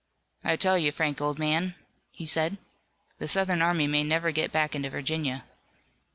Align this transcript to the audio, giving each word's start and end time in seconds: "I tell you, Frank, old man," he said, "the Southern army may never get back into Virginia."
"I 0.43 0.55
tell 0.55 0.79
you, 0.79 0.91
Frank, 0.91 1.21
old 1.21 1.37
man," 1.37 1.75
he 2.11 2.25
said, 2.25 2.57
"the 3.19 3.27
Southern 3.27 3.61
army 3.61 3.85
may 3.85 4.01
never 4.01 4.31
get 4.31 4.51
back 4.51 4.73
into 4.73 4.89
Virginia." 4.89 5.43